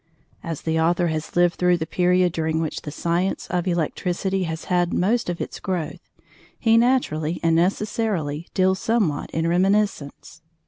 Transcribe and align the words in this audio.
As 0.41 0.63
the 0.63 0.79
author 0.79 1.09
has 1.09 1.35
lived 1.35 1.57
through 1.59 1.77
the 1.77 1.85
period 1.85 2.33
during 2.33 2.59
which 2.59 2.81
the 2.81 2.89
science 2.89 3.45
of 3.51 3.67
Electricity 3.67 4.45
has 4.45 4.63
had 4.63 4.95
most 4.95 5.29
of 5.29 5.39
its 5.39 5.59
growth, 5.59 6.01
he 6.57 6.75
naturally 6.75 7.39
and 7.43 7.55
necessarily 7.55 8.47
deals 8.55 8.79
somewhat 8.79 9.29
in 9.29 9.45
reminiscence. 9.45 10.41